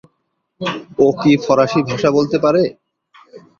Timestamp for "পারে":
2.43-2.63